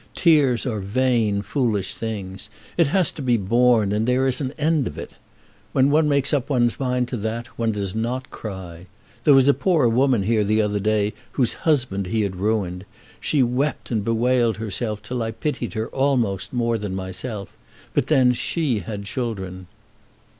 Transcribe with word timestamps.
Tears 0.15 0.65
are 0.65 0.79
vain, 0.79 1.43
foolish 1.43 1.93
things. 1.93 2.49
It 2.75 2.87
has 2.87 3.11
to 3.11 3.21
be 3.21 3.37
borne, 3.37 3.91
and 3.91 4.07
there 4.07 4.25
is 4.25 4.41
an 4.41 4.51
end 4.57 4.87
of 4.87 4.97
it. 4.97 5.11
When 5.73 5.91
one 5.91 6.09
makes 6.09 6.33
up 6.33 6.49
one's 6.49 6.79
mind 6.79 7.07
to 7.09 7.17
that, 7.17 7.45
one 7.55 7.71
does 7.71 7.93
not 7.93 8.31
cry. 8.31 8.87
There 9.25 9.35
was 9.35 9.47
a 9.47 9.53
poor 9.53 9.87
woman 9.87 10.23
here 10.23 10.43
the 10.43 10.59
other 10.59 10.79
day 10.79 11.13
whose 11.33 11.53
husband 11.69 12.07
he 12.07 12.21
had 12.21 12.37
ruined. 12.37 12.83
She 13.19 13.43
wept 13.43 13.91
and 13.91 14.03
bewailed 14.03 14.57
herself 14.57 15.03
till 15.03 15.21
I 15.21 15.29
pitied 15.29 15.75
her 15.75 15.87
almost 15.89 16.51
more 16.51 16.79
than 16.79 16.95
myself; 16.95 17.55
but 17.93 18.07
then 18.07 18.33
she 18.33 18.79
had 18.79 19.03
children." 19.03 19.67